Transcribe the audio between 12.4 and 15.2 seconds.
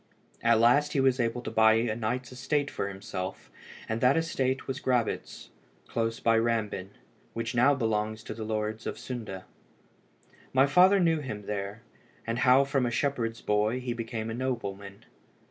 from a shepherd's boy he became a nobleman.